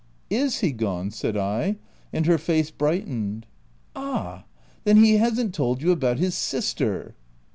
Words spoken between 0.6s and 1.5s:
he gone?'* said